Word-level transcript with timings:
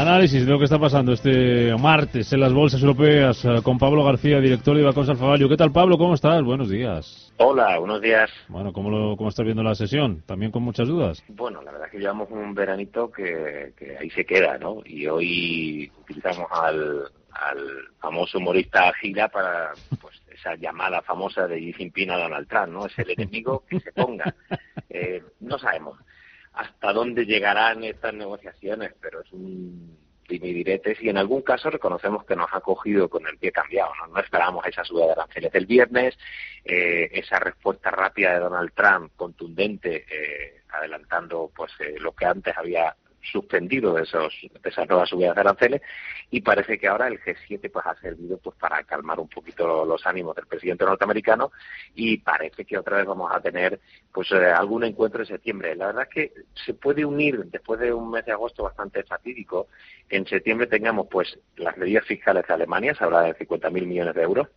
Análisis 0.00 0.46
de 0.46 0.50
lo 0.50 0.58
que 0.58 0.64
está 0.64 0.78
pasando 0.78 1.12
este 1.12 1.76
martes 1.76 2.32
en 2.32 2.40
las 2.40 2.52
bolsas 2.54 2.80
europeas 2.80 3.44
eh, 3.44 3.60
con 3.62 3.78
Pablo 3.78 4.02
García, 4.02 4.40
director 4.40 4.74
de 4.74 4.82
Bacons 4.82 5.10
Alfavalio. 5.10 5.50
¿Qué 5.50 5.56
tal, 5.56 5.70
Pablo? 5.70 5.98
¿Cómo 5.98 6.14
estás? 6.14 6.42
Buenos 6.42 6.70
días. 6.70 7.30
Hola, 7.36 7.78
buenos 7.78 8.00
días. 8.00 8.30
Bueno, 8.48 8.72
¿cómo, 8.72 8.90
lo, 8.90 9.16
¿cómo 9.18 9.28
estás 9.28 9.44
viendo 9.44 9.62
la 9.62 9.74
sesión? 9.74 10.22
¿También 10.26 10.50
con 10.50 10.62
muchas 10.62 10.88
dudas? 10.88 11.22
Bueno, 11.28 11.60
la 11.60 11.72
verdad 11.72 11.88
es 11.88 11.92
que 11.92 11.98
llevamos 11.98 12.30
un 12.30 12.54
veranito 12.54 13.12
que, 13.12 13.74
que 13.76 13.98
ahí 13.98 14.08
se 14.10 14.24
queda, 14.24 14.56
¿no? 14.56 14.78
Y 14.86 15.06
hoy 15.06 15.92
utilizamos 16.00 16.46
al, 16.50 17.02
al 17.30 17.58
famoso 18.00 18.38
humorista 18.38 18.90
Gira 18.94 19.28
para 19.28 19.72
pues 20.00 20.22
esa 20.32 20.54
llamada 20.54 21.02
famosa 21.02 21.46
de 21.46 21.56
Xi 21.58 21.74
Jinping 21.74 22.10
a 22.10 22.16
Donald 22.16 22.48
Trump, 22.48 22.68
¿no? 22.68 22.86
Es 22.86 22.98
el 22.98 23.10
enemigo 23.10 23.62
que 23.68 23.78
se 23.78 23.92
ponga. 23.92 24.34
Eh, 24.94 25.22
no 25.40 25.58
sabemos 25.58 25.96
hasta 26.52 26.92
dónde 26.92 27.24
llegarán 27.24 27.84
estas 27.84 28.14
negociaciones, 28.14 28.92
pero 29.00 29.20
es 29.20 29.32
un 29.32 29.96
diretes 30.38 31.00
y 31.02 31.08
en 31.08 31.18
algún 31.18 31.42
caso 31.42 31.70
reconocemos 31.70 32.24
que 32.24 32.36
nos 32.36 32.48
ha 32.52 32.60
cogido 32.60 33.08
con 33.08 33.26
el 33.26 33.38
pie 33.38 33.52
cambiado. 33.52 33.92
No, 33.96 34.14
no 34.14 34.20
esperábamos 34.20 34.66
esa 34.66 34.84
subida 34.84 35.06
de 35.06 35.12
aranceles 35.12 35.52
del 35.52 35.66
viernes, 35.66 36.18
eh, 36.64 37.10
esa 37.12 37.38
respuesta 37.38 37.90
rápida 37.90 38.34
de 38.34 38.40
Donald 38.40 38.72
Trump, 38.74 39.12
contundente, 39.16 40.06
eh, 40.10 40.62
adelantando 40.70 41.50
pues 41.54 41.72
eh, 41.80 41.96
lo 41.98 42.12
que 42.12 42.26
antes 42.26 42.56
había 42.56 42.94
suspendido 43.22 43.94
de, 43.94 44.02
esos, 44.02 44.34
esas 44.64 44.88
nuevas 44.88 45.08
subidas 45.08 45.34
de 45.34 45.40
aranceles 45.40 45.82
y 46.30 46.40
parece 46.40 46.78
que 46.78 46.88
ahora 46.88 47.08
el 47.08 47.20
G7 47.20 47.70
pues 47.70 47.86
ha 47.86 47.94
servido 47.96 48.38
pues 48.38 48.56
para 48.56 48.82
calmar 48.84 49.20
un 49.20 49.28
poquito 49.28 49.84
los 49.84 50.04
ánimos 50.06 50.34
del 50.34 50.46
presidente 50.46 50.84
norteamericano 50.84 51.52
y 51.94 52.18
parece 52.18 52.64
que 52.64 52.78
otra 52.78 52.98
vez 52.98 53.06
vamos 53.06 53.30
a 53.32 53.40
tener 53.40 53.80
pues 54.12 54.30
eh, 54.32 54.46
algún 54.46 54.84
encuentro 54.84 55.22
en 55.22 55.26
septiembre. 55.26 55.76
La 55.76 55.86
verdad 55.86 56.08
es 56.08 56.14
que 56.14 56.32
se 56.64 56.74
puede 56.74 57.04
unir 57.04 57.44
después 57.46 57.78
de 57.80 57.92
un 57.92 58.10
mes 58.10 58.24
de 58.26 58.32
agosto 58.32 58.64
bastante 58.64 59.04
fatídico, 59.04 59.68
en 60.08 60.26
septiembre 60.26 60.66
tengamos 60.66 61.06
pues 61.10 61.38
las 61.56 61.76
medidas 61.76 62.04
fiscales 62.04 62.46
de 62.46 62.54
Alemania, 62.54 62.94
se 62.94 63.04
habla 63.04 63.22
de 63.22 63.36
50.000 63.36 63.86
millones 63.86 64.14
de 64.14 64.22
euros, 64.22 64.48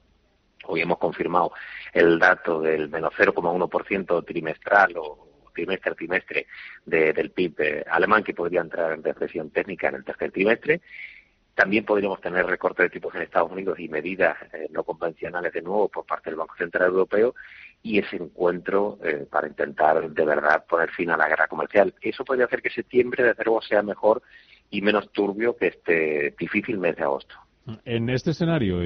Hoy 0.68 0.82
hemos 0.82 0.98
confirmado 0.98 1.52
el 1.94 2.18
dato 2.18 2.60
del 2.60 2.90
menos 2.90 3.14
0,1% 3.16 4.26
trimestral 4.26 4.98
o 4.98 5.35
trimestre 5.56 5.96
trimestre 5.96 6.48
del 6.86 7.32
PIB 7.32 7.60
eh, 7.60 7.86
alemán, 7.90 8.24
que 8.24 8.34
podría 8.34 8.62
entrar 8.62 8.94
en 8.94 9.02
depresión 9.02 9.50
técnica 9.50 9.90
en 9.90 9.96
el 9.96 10.04
tercer 10.04 10.32
trimestre. 10.32 10.82
También 11.56 11.86
podríamos 11.86 12.20
tener 12.20 12.46
recortes 12.46 12.84
de 12.84 12.90
tipos 12.90 13.16
en 13.16 13.22
Estados 13.22 13.52
Unidos 13.52 13.80
y 13.80 13.88
medidas 13.88 14.38
eh, 14.54 14.68
no 14.72 14.84
convencionales 14.84 15.54
de 15.54 15.62
nuevo 15.62 15.88
por 15.88 16.06
parte 16.06 16.30
del 16.30 16.38
Banco 16.38 16.56
Central 16.58 16.90
Europeo 16.90 17.34
y 17.82 18.00
ese 18.00 18.18
encuentro 18.18 19.00
eh, 19.04 19.26
para 19.30 19.48
intentar 19.48 20.10
de 20.10 20.26
verdad 20.26 20.66
poner 20.68 20.92
fin 20.92 21.10
a 21.12 21.18
la 21.18 21.30
guerra 21.30 21.48
comercial. 21.48 21.94
Eso 22.02 22.26
podría 22.26 22.46
hacer 22.46 22.62
que 22.62 22.70
septiembre, 22.70 23.24
de 23.24 23.44
luego, 23.44 23.62
sea 23.62 23.82
mejor 23.82 24.22
y 24.70 24.82
menos 24.82 25.10
turbio 25.12 25.56
que 25.56 25.68
este 25.68 26.36
difícil 26.38 26.78
mes 26.78 26.98
de 26.98 27.04
agosto. 27.04 27.36
En 27.86 28.10
este 28.10 28.32
escenario, 28.32 28.80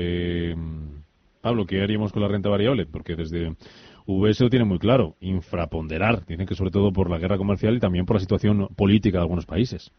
Pablo, 1.42 1.66
¿qué 1.66 1.81
haríamos 1.81 2.11
con 2.11 2.22
la 2.22 2.28
renta 2.28 2.50
variable? 2.50 2.86
Porque 2.86 3.16
desde 3.16 3.56
VS 4.17 4.41
lo 4.41 4.49
tiene 4.49 4.65
muy 4.65 4.79
claro, 4.79 5.15
infraponderar. 5.19 6.25
Dicen 6.25 6.45
que 6.45 6.55
sobre 6.55 6.71
todo 6.71 6.91
por 6.91 7.09
la 7.09 7.17
guerra 7.17 7.38
comercial 7.38 7.75
y 7.75 7.79
también 7.79 8.05
por 8.05 8.15
la 8.15 8.21
situación 8.21 8.67
política 8.75 9.19
de 9.19 9.23
algunos 9.23 9.45
países. 9.45 9.91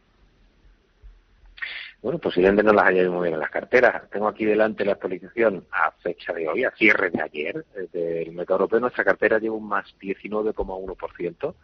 Bueno, 2.03 2.19
posiblemente 2.19 2.63
no 2.63 2.73
las 2.73 2.87
haya 2.87 3.09
muy 3.11 3.25
bien 3.25 3.35
en 3.35 3.41
las 3.41 3.51
carteras. 3.51 4.09
Tengo 4.11 4.27
aquí 4.27 4.45
delante 4.47 4.85
la 4.85 4.93
actualización 4.93 5.67
a 5.71 5.91
fecha 5.93 6.33
de 6.33 6.49
hoy, 6.49 6.65
a 6.65 6.71
cierre 6.71 7.11
de 7.11 7.23
ayer 7.23 7.65
eh, 7.77 7.87
del 7.93 8.33
mercado 8.33 8.61
europeo. 8.61 8.81
Nuestra 8.81 9.05
cartera 9.05 9.39
lleva 9.39 9.57
un 9.57 9.69
más 9.69 9.95
19,1% 10.01 11.55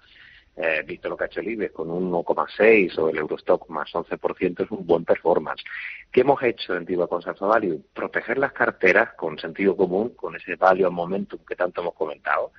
eh, 0.57 0.83
visto 0.87 1.11
lo 1.11 1.17
que 1.19 1.25
ha 1.25 1.27
hecho 1.27 1.41
el 1.41 1.49
IBEX 1.49 1.75
con 1.75 1.91
un 1.91 2.11
1,6 2.11 2.99
o 2.99 3.11
el 3.11 3.19
Eurostock 3.19 3.69
más 3.69 3.93
11%, 3.93 4.65
es 4.65 4.71
un 4.71 4.87
buen 4.87 5.05
performance. 5.05 5.63
¿Qué 6.17 6.23
hemos 6.23 6.43
hecho 6.43 6.75
en 6.75 6.87
Diva 6.87 7.09
con 7.09 7.21
Value? 7.21 7.85
Proteger 7.93 8.39
las 8.39 8.55
carteras 8.55 9.13
con 9.19 9.39
sentido 9.39 9.77
común, 9.77 10.15
con 10.17 10.35
ese 10.35 10.57
value 10.57 10.91
momentum 10.91 11.39
que 11.47 11.55
tanto 11.55 11.83
hemos 11.83 11.93
comentado. 11.93 12.53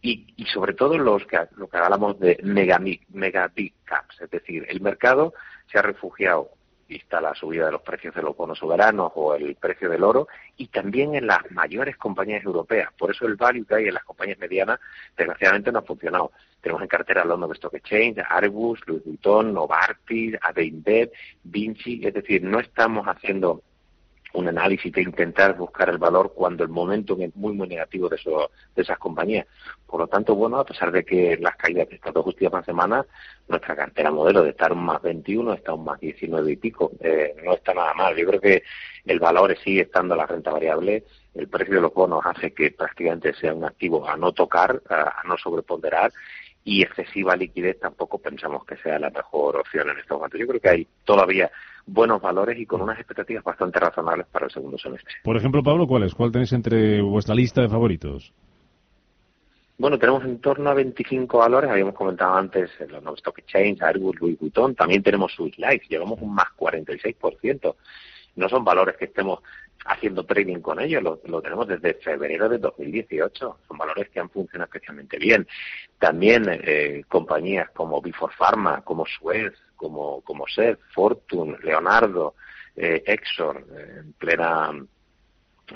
Y, 0.00 0.32
y, 0.38 0.46
sobre 0.46 0.72
todo 0.72 0.96
los 0.96 1.26
que, 1.26 1.38
lo 1.58 1.68
que 1.68 1.76
hablamos 1.76 2.18
de 2.18 2.38
mega, 2.42 2.80
mega 3.10 3.48
big 3.54 3.74
caps, 3.84 4.22
es 4.22 4.30
decir, 4.30 4.64
el 4.70 4.80
mercado 4.80 5.34
se 5.70 5.78
ha 5.78 5.82
refugiado 5.82 6.48
vista 6.86 7.20
la 7.20 7.34
subida 7.34 7.66
de 7.66 7.72
los 7.72 7.82
precios 7.82 8.14
de 8.14 8.22
los 8.22 8.36
bonos 8.36 8.58
soberanos 8.58 9.12
o 9.14 9.34
el 9.34 9.54
precio 9.56 9.88
del 9.88 10.04
oro, 10.04 10.28
y 10.56 10.68
también 10.68 11.14
en 11.14 11.26
las 11.26 11.50
mayores 11.50 11.96
compañías 11.96 12.44
europeas. 12.44 12.92
Por 12.98 13.10
eso 13.10 13.26
el 13.26 13.36
value 13.36 13.64
que 13.64 13.74
hay 13.74 13.88
en 13.88 13.94
las 13.94 14.04
compañías 14.04 14.38
medianas, 14.38 14.80
desgraciadamente, 15.16 15.72
no 15.72 15.80
ha 15.80 15.82
funcionado. 15.82 16.32
Tenemos 16.60 16.82
en 16.82 16.88
cartera 16.88 17.24
London 17.24 17.52
Stock 17.52 17.74
Exchange, 17.74 18.24
Airbus, 18.28 18.80
Louis 18.86 19.04
Vuitton, 19.04 19.52
Novartis, 19.52 20.36
Adeinbev, 20.40 21.10
Vinci, 21.42 22.00
es 22.04 22.14
decir, 22.14 22.42
no 22.42 22.58
estamos 22.60 23.06
haciendo 23.06 23.62
un 24.34 24.48
análisis 24.48 24.92
de 24.92 25.02
intentar 25.02 25.56
buscar 25.56 25.88
el 25.88 25.98
valor 25.98 26.32
cuando 26.34 26.64
el 26.64 26.68
momento 26.68 27.16
es 27.18 27.34
muy, 27.36 27.52
muy 27.52 27.68
negativo 27.68 28.08
de, 28.08 28.18
de 28.74 28.82
esas 28.82 28.98
compañías. 28.98 29.46
Por 29.86 30.00
lo 30.00 30.06
tanto, 30.08 30.34
bueno, 30.34 30.58
a 30.58 30.64
pesar 30.64 30.90
de 30.90 31.04
que 31.04 31.36
las 31.40 31.56
caídas 31.56 31.88
de 31.88 31.96
estas 31.96 32.12
dos 32.12 32.26
últimas 32.26 32.64
semanas, 32.64 33.06
nuestra 33.48 33.76
cartera 33.76 34.10
modelo 34.10 34.42
de 34.42 34.50
estar 34.50 34.72
un 34.72 34.84
más 34.84 35.00
21 35.02 35.54
está 35.54 35.72
un 35.72 35.84
más 35.84 36.00
19 36.00 36.52
y 36.52 36.56
pico. 36.56 36.90
Eh, 37.00 37.34
no 37.44 37.54
está 37.54 37.74
nada 37.74 37.94
mal. 37.94 38.16
Yo 38.16 38.26
creo 38.26 38.40
que 38.40 38.62
el 39.04 39.20
valor 39.20 39.56
sigue 39.58 39.82
estando 39.82 40.16
la 40.16 40.26
renta 40.26 40.50
variable. 40.50 41.04
El 41.34 41.48
precio 41.48 41.76
de 41.76 41.80
los 41.82 41.94
bonos 41.94 42.24
hace 42.24 42.52
que 42.52 42.72
prácticamente 42.72 43.34
sea 43.34 43.54
un 43.54 43.64
activo 43.64 44.08
a 44.08 44.16
no 44.16 44.32
tocar, 44.32 44.82
a, 44.88 45.22
no 45.26 45.38
sobreponderar 45.38 46.12
y 46.64 46.82
excesiva 46.82 47.36
liquidez 47.36 47.78
tampoco 47.78 48.18
pensamos 48.18 48.64
que 48.64 48.76
sea 48.78 48.98
la 48.98 49.10
mejor 49.10 49.56
opción 49.56 49.90
en 49.90 49.98
estos 49.98 50.16
momentos. 50.16 50.40
Yo 50.40 50.46
creo 50.46 50.60
que 50.60 50.68
hay 50.70 50.88
todavía 51.04 51.50
buenos 51.86 52.20
valores 52.20 52.58
y 52.58 52.66
con 52.66 52.80
unas 52.80 52.98
expectativas 52.98 53.44
bastante 53.44 53.78
razonables 53.78 54.26
para 54.26 54.46
el 54.46 54.52
segundo 54.52 54.78
semestre. 54.78 55.14
Por 55.22 55.36
ejemplo, 55.36 55.62
Pablo, 55.62 55.86
¿cuáles? 55.86 56.14
¿Cuál 56.14 56.32
tenéis 56.32 56.52
entre 56.52 57.02
vuestra 57.02 57.34
lista 57.34 57.60
de 57.60 57.68
favoritos? 57.68 58.32
Bueno, 59.76 59.98
tenemos 59.98 60.24
en 60.24 60.38
torno 60.38 60.70
a 60.70 60.74
25 60.74 61.38
valores, 61.38 61.68
habíamos 61.68 61.94
comentado 61.94 62.34
antes 62.34 62.70
los 62.80 63.02
nuevos 63.02 63.18
Stock 63.18 63.38
Exchange, 63.40 63.82
Airbus, 63.82 64.20
Louis 64.20 64.38
Vuitton, 64.38 64.74
también 64.74 65.02
tenemos 65.02 65.32
Swiss 65.32 65.58
Life, 65.58 65.86
llevamos 65.88 66.20
un 66.20 66.32
más 66.32 66.46
46%. 66.56 67.74
No 68.36 68.48
son 68.48 68.64
valores 68.64 68.96
que 68.96 69.06
estemos 69.06 69.40
haciendo 69.86 70.24
trading 70.24 70.60
con 70.60 70.80
ellos, 70.80 71.02
lo, 71.02 71.42
tenemos 71.42 71.68
desde 71.68 71.94
febrero 71.94 72.48
de 72.48 72.58
2018, 72.58 73.58
son 73.68 73.78
valores 73.78 74.08
que 74.08 74.20
han 74.20 74.30
funcionado 74.30 74.70
especialmente 74.72 75.18
bien. 75.18 75.46
También 75.98 76.44
eh, 76.48 77.04
compañías 77.06 77.70
como 77.70 78.00
Before 78.00 78.34
Pharma, 78.36 78.82
como 78.82 79.04
Suez, 79.04 79.52
como, 79.76 80.22
como 80.22 80.46
SED, 80.48 80.78
Fortune, 80.94 81.58
Leonardo, 81.62 82.34
eh, 82.76 83.02
Exxon, 83.06 83.58
eh, 83.58 84.00
en 84.00 84.12
plena 84.14 84.72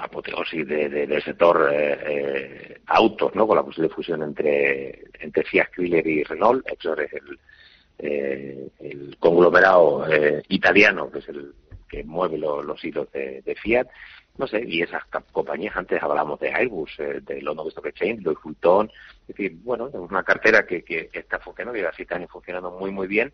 apoteosis 0.00 0.66
de, 0.66 0.88
del 0.88 1.22
sector 1.22 1.68
eh, 1.72 1.98
eh, 2.06 2.80
autos, 2.86 3.34
¿no? 3.34 3.46
Con 3.46 3.56
la 3.56 3.62
posible 3.62 3.88
fusión 3.88 4.22
entre, 4.22 5.04
entre 5.20 5.44
Fiat 5.44 5.70
Chrysler 5.74 6.06
y 6.06 6.24
Renault. 6.24 6.66
Exxon 6.68 7.00
es 7.00 7.12
el, 7.12 8.70
el 8.78 9.16
conglomerado 9.18 10.06
italiano, 10.48 11.10
que 11.10 11.18
es 11.18 11.28
el 11.28 11.52
que 11.88 12.04
mueve 12.04 12.38
los 12.38 12.84
hilos 12.84 13.10
de, 13.12 13.56
Fiat. 13.62 13.88
No 14.36 14.46
sé, 14.46 14.62
y 14.64 14.82
esas 14.82 15.04
compañías, 15.32 15.76
antes 15.76 16.00
hablamos 16.00 16.38
de 16.38 16.54
Airbus, 16.54 17.00
eh, 17.00 17.20
de 17.22 17.42
London 17.42 17.66
Stock 17.68 17.86
Exchange, 17.86 18.22
de 18.22 18.36
Fulton, 18.36 18.88
es 19.22 19.26
decir, 19.28 19.56
bueno, 19.64 19.88
tenemos 19.88 20.12
una 20.12 20.22
cartera 20.22 20.64
que, 20.64 20.84
que 20.84 21.10
está 21.12 21.40
funcionando, 21.40 21.76
lleva 21.76 21.92
siete 21.96 22.14
años 22.14 22.30
funcionando 22.30 22.70
muy, 22.70 22.92
muy 22.92 23.08
bien 23.08 23.32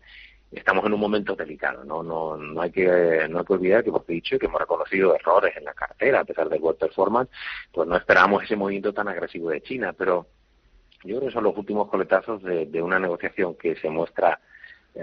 estamos 0.51 0.85
en 0.85 0.93
un 0.93 0.99
momento 0.99 1.35
delicado, 1.35 1.83
¿no? 1.83 2.03
No, 2.03 2.37
no, 2.37 2.61
hay, 2.61 2.71
que, 2.71 3.27
no 3.29 3.39
hay 3.39 3.45
que 3.45 3.53
olvidar 3.53 3.83
que 3.83 3.89
hemos 3.89 4.05
dicho 4.07 4.39
que 4.39 4.45
hemos 4.45 4.59
reconocido 4.59 5.15
errores 5.15 5.55
en 5.57 5.65
la 5.65 5.73
cartera, 5.73 6.21
a 6.21 6.25
pesar 6.25 6.49
del 6.49 6.59
buen 6.59 6.77
performance, 6.77 7.29
pues 7.71 7.87
no 7.87 7.95
esperábamos 7.95 8.43
ese 8.43 8.55
movimiento 8.55 8.93
tan 8.93 9.07
agresivo 9.07 9.49
de 9.49 9.61
China, 9.61 9.93
pero 9.93 10.27
yo 11.03 11.17
creo 11.17 11.29
que 11.29 11.33
son 11.33 11.43
los 11.43 11.57
últimos 11.57 11.89
coletazos 11.89 12.41
de, 12.43 12.81
una 12.81 12.99
negociación 12.99 13.55
que 13.55 13.75
se 13.75 13.89
muestra 13.89 14.39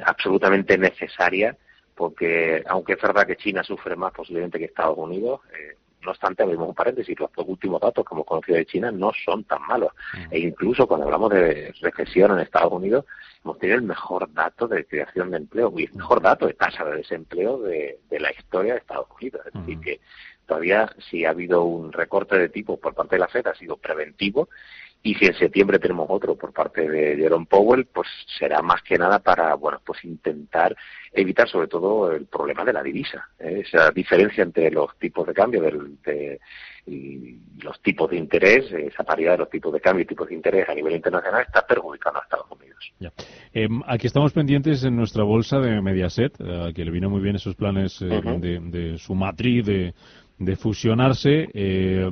absolutamente 0.04 0.78
necesaria, 0.78 1.56
porque 1.94 2.62
aunque 2.66 2.94
es 2.94 3.02
verdad 3.02 3.26
que 3.26 3.36
China 3.36 3.62
sufre 3.62 3.96
más 3.96 4.12
posiblemente 4.12 4.58
que 4.58 4.66
Estados 4.66 4.98
Unidos, 4.98 5.40
eh, 5.52 5.76
no 6.04 6.10
obstante, 6.10 6.42
abrimos 6.42 6.68
un 6.68 6.74
paréntesis, 6.74 7.18
los 7.18 7.30
últimos 7.46 7.80
datos 7.80 8.04
que 8.04 8.14
hemos 8.14 8.26
conocido 8.26 8.58
de 8.58 8.66
China 8.66 8.90
no 8.90 9.12
son 9.24 9.44
tan 9.44 9.62
malos. 9.62 9.92
E 10.30 10.40
incluso 10.40 10.86
cuando 10.86 11.06
hablamos 11.06 11.30
de 11.30 11.72
recesión 11.80 12.32
en 12.32 12.40
Estados 12.40 12.72
Unidos, 12.72 13.04
hemos 13.44 13.58
tenido 13.58 13.78
el 13.78 13.84
mejor 13.84 14.32
dato 14.32 14.66
de 14.66 14.84
creación 14.84 15.30
de 15.30 15.36
empleo 15.38 15.72
y 15.76 15.84
el 15.84 15.94
mejor 15.94 16.20
dato 16.20 16.46
de 16.46 16.54
tasa 16.54 16.84
de 16.84 16.96
desempleo 16.96 17.58
de, 17.58 17.98
la 18.10 18.32
historia 18.32 18.74
de 18.74 18.80
Estados 18.80 19.06
Unidos. 19.20 19.42
Es 19.46 19.52
decir, 19.52 19.80
que 19.80 20.00
todavía 20.46 20.92
si 21.10 21.24
ha 21.24 21.30
habido 21.30 21.64
un 21.64 21.92
recorte 21.92 22.36
de 22.38 22.48
tipo 22.48 22.78
por 22.78 22.94
parte 22.94 23.16
de 23.16 23.20
la 23.20 23.28
FED 23.28 23.46
ha 23.46 23.54
sido 23.54 23.76
preventivo 23.76 24.48
y 25.02 25.14
si 25.14 25.26
en 25.26 25.34
septiembre 25.34 25.78
tenemos 25.78 26.06
otro 26.08 26.36
por 26.36 26.52
parte 26.52 26.88
de 26.88 27.16
Jerome 27.16 27.46
Powell, 27.46 27.86
pues 27.86 28.08
será 28.38 28.62
más 28.62 28.82
que 28.82 28.96
nada 28.96 29.18
para, 29.18 29.54
bueno, 29.54 29.80
pues 29.84 30.04
intentar 30.04 30.76
evitar 31.12 31.48
sobre 31.48 31.66
todo 31.66 32.12
el 32.12 32.26
problema 32.26 32.64
de 32.64 32.72
la 32.72 32.82
divisa. 32.82 33.28
¿eh? 33.38 33.62
Esa 33.66 33.90
diferencia 33.90 34.42
entre 34.44 34.70
los 34.70 34.96
tipos 34.98 35.26
de 35.26 35.34
cambio 35.34 35.60
del, 35.60 36.00
de, 36.02 36.40
y 36.86 37.36
los 37.62 37.80
tipos 37.80 38.10
de 38.10 38.16
interés, 38.16 38.70
esa 38.72 39.04
paridad 39.04 39.32
de 39.32 39.38
los 39.38 39.50
tipos 39.50 39.72
de 39.72 39.80
cambio 39.80 40.02
y 40.02 40.06
tipos 40.06 40.28
de 40.28 40.34
interés 40.34 40.68
a 40.68 40.74
nivel 40.74 40.94
internacional 40.94 41.42
está 41.42 41.66
perjudicando 41.66 42.20
a 42.20 42.22
Estados 42.22 42.46
Unidos. 42.50 42.92
ellos. 43.00 43.12
Em, 43.52 43.82
aquí 43.86 44.06
estamos 44.06 44.32
pendientes 44.32 44.82
en 44.84 44.96
nuestra 44.96 45.24
bolsa 45.24 45.58
de 45.60 45.80
Mediaset, 45.80 46.34
eh, 46.40 46.72
que 46.74 46.84
le 46.84 46.90
vino 46.90 47.10
muy 47.10 47.20
bien 47.20 47.36
esos 47.36 47.54
planes 47.54 48.00
eh, 48.02 48.20
de, 48.38 48.98
su 48.98 49.14
matriz 49.14 49.66
de, 49.66 49.94
de 50.44 50.56
fusionarse, 50.56 51.48
eh, 51.54 52.08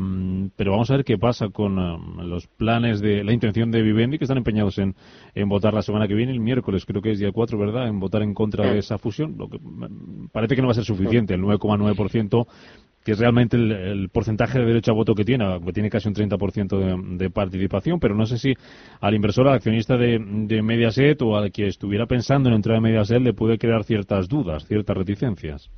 pero 0.57 0.73
vamos 0.73 0.91
a 0.91 0.97
ver 0.97 1.05
qué 1.05 1.19
pasa 1.19 1.49
con 1.49 1.77
los 2.29 2.47
planes 2.47 3.01
de 3.01 3.25
la 3.25 3.33
intención 3.33 3.71
de 3.71 3.83
Vivendi, 3.83 4.19
que 4.19 4.25
están 4.25 4.39
empeñados 4.39 4.79
en, 4.79 4.95
en 5.35 5.49
votar 5.49 5.75
la 5.75 5.83
semana 5.83 6.07
que 6.07 6.15
viene, 6.15 6.33
el 6.33 6.41
miércoles, 6.41 6.85
creo 6.87 7.03
que 7.03 7.13
es 7.13 7.19
día 7.19 7.33
4, 7.33 7.59
¿verdad?, 7.59 7.89
en 7.89 8.01
votar 8.01 8.23
en 8.23 8.35
contra 8.35 8.73
de 8.73 8.79
esa 8.79 8.99
fusión. 8.99 9.37
Lo 9.39 9.49
que 9.49 9.59
mm, 9.59 10.29
parece 10.33 10.55
que 10.55 10.63
no 10.63 10.69
va 10.69 10.73
a 10.73 10.75
ser 10.75 10.85
suficiente, 10.85 11.35
el 11.35 11.43
9,9% 11.43 12.47
que 13.05 13.13
es 13.13 13.19
realmente 13.19 13.57
el, 13.57 14.11
porcentaje 14.11 14.59
de 14.59 14.67
derecho 14.67 14.91
a 14.93 14.95
voto 14.95 15.15
que 15.15 15.25
tiene, 15.25 15.59
que 15.65 15.73
tiene 15.73 15.89
casi 15.89 16.09
un 16.09 16.15
30% 16.15 17.17
de, 17.17 17.31
participación, 17.31 17.99
pero 17.99 18.15
no 18.15 18.27
sé 18.27 18.39
si 18.39 18.55
al 19.01 19.15
inversor, 19.15 19.49
al 19.49 19.55
accionista 19.55 19.97
de, 19.97 20.19
Mediaset 20.19 21.21
o 21.23 21.37
al 21.37 21.51
que 21.51 21.67
estuviera 21.67 22.07
pensando 22.07 22.49
en 22.49 22.57
entrar 22.57 22.77
en 22.77 22.83
Mediaset 22.83 23.23
le 23.23 23.33
puede 23.33 23.59
crear 23.59 23.85
ciertas 23.85 24.29
dudas, 24.29 24.67
ciertas 24.67 24.97
reticencias. 24.97 25.71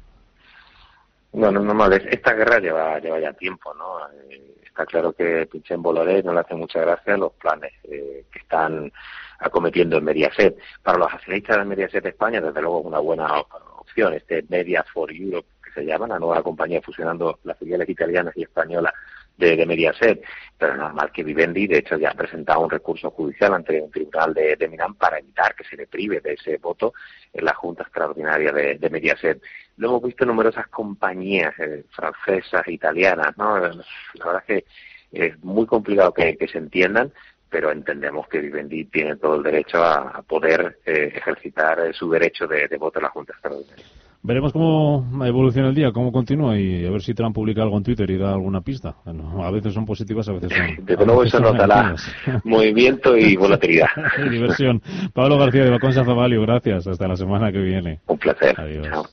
Bueno, 1.33 1.61
normal, 1.61 1.95
esta 1.95 2.35
guerra 2.35 2.59
lleva, 2.59 2.99
lleva 2.99 3.19
ya 3.19 3.33
tiempo, 3.33 3.73
¿no? 3.75 4.01
Eh, 4.29 4.55
está 4.65 4.85
claro 4.85 5.13
que 5.13 5.47
Pinchen 5.47 5.83
Boloré 5.83 6.23
no 6.23 6.35
le 6.35 6.41
hace 6.41 6.55
mucha 6.55 6.81
gracia 6.81 7.17
los 7.17 7.33
planes 7.33 7.73
eh, 7.85 8.27
que 8.31 8.39
están 8.39 8.93
acometiendo 9.39 9.97
en 9.97 10.05
Mediaset. 10.05 10.59
Para 10.83 10.99
los 10.99 11.13
accionistas 11.13 11.57
de 11.57 11.65
Mediaset 11.65 12.05
España, 12.05 12.41
desde 12.41 12.61
luego 12.61 12.81
es 12.81 12.87
una 12.87 12.99
buena 12.99 13.41
opción, 13.79 14.13
este 14.13 14.45
Media 14.49 14.85
for 14.93 15.11
Europe 15.11 15.49
se 15.75 15.85
llama, 15.85 16.07
la 16.07 16.19
nueva 16.19 16.43
compañía 16.43 16.83
fusionando 16.83 17.39
las 17.45 17.59
filiales 17.59 17.89
italianas 17.89 18.37
y 18.37 18.43
españolas 18.43 18.93
de, 19.37 19.67
Mediaset, 19.67 20.23
pero 20.59 20.77
normal 20.77 21.11
que 21.13 21.25
Vivendi, 21.25 21.67
de 21.67 21.79
hecho, 21.79 21.97
ya 21.97 22.11
ha 22.11 22.15
presentado 22.15 22.61
un 22.61 22.71
recurso 22.71 23.11
judicial 23.11 23.55
ante 23.55 23.81
un 23.81 23.91
tribunal 23.91 24.35
de, 24.35 24.57
de 24.57 24.69
Milán 24.69 24.95
para 24.95 25.19
evitar 25.19 25.55
que 25.55 25.65
se 25.65 25.77
le 25.77 25.87
prive 25.87 26.21
de 26.21 26.35
ese 26.35 26.59
voto 26.59 26.95
en 27.33 27.45
la 27.45 27.55
Junta 27.55 27.83
Extraordinaria 27.83 28.53
de, 28.53 28.91
Mediaset. 28.91 29.43
Lo 29.77 29.89
hemos 29.89 30.03
visto 30.03 30.25
en 30.25 30.29
numerosas 30.29 30.69
compañías 30.69 31.55
eh, 31.59 31.85
francesas, 31.91 32.67
italianas, 32.69 33.37
¿no? 33.37 33.59
La 33.59 34.25
verdad 34.25 34.45
es 34.47 34.65
que 34.65 34.65
es 35.13 35.45
muy 35.45 35.67
complicado 35.67 36.13
que, 36.13 36.37
se 36.51 36.59
entiendan, 36.59 37.13
pero 37.49 37.71
entendemos 37.71 38.29
que 38.29 38.39
Vivendi 38.39 38.85
tiene 38.87 39.17
todo 39.17 39.37
el 39.37 39.43
derecho 39.43 39.83
a, 39.83 40.23
poder 40.23 40.79
eh, 40.87 41.13
ejercitar 41.15 41.81
eh, 41.81 41.93
su 41.93 42.11
derecho 42.11 42.47
de, 42.47 42.69
de 42.69 42.77
voto 42.79 42.99
en 42.99 43.05
la 43.05 43.11
Junta 43.11 43.33
Extraordinaria. 43.33 44.02
Veremos 44.25 44.53
cómo 44.53 45.05
evoluciona 45.27 45.69
el 45.69 45.75
día, 45.75 45.91
cómo 45.91 46.13
continúa 46.13 46.57
y 46.57 46.87
a 46.87 46.91
ver 46.91 47.03
si 47.03 47.13
Trump 47.13 47.35
publica 47.35 47.63
algo 47.63 47.77
en 47.77 47.83
Twitter 47.83 48.09
y 48.09 48.17
da 48.19 48.33
alguna 48.33 48.61
pista. 48.61 48.95
a 49.05 49.51
veces 49.51 49.75
son 49.75 49.85
positivas, 49.85 50.29
a 50.29 50.33
veces 50.33 50.53
son. 50.53 50.85
Desde 50.87 51.05
luego 51.05 51.25
eso 51.25 51.41
notará 51.41 51.97
movimiento 52.45 53.17
y 53.17 53.37
volatilidad. 53.43 53.89
diversión. 54.31 54.81
Pablo 55.13 55.39
García 55.39 55.65
de 55.65 55.71
Balcón 55.71 55.93
Zavalio, 55.93 56.41
gracias. 56.43 56.87
Hasta 56.87 57.09
la 57.09 57.17
semana 57.17 57.51
que 57.51 57.59
viene. 57.59 58.01
Un 58.07 58.19
placer. 58.19 58.59
Adiós. 58.61 59.09